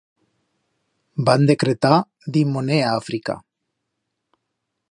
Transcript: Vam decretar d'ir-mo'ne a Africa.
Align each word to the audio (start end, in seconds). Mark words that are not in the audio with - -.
Vam 1.27 1.43
decretar 1.51 1.91
d'ir-mo'ne 2.37 2.79
a 2.87 2.97
Africa. 3.03 3.37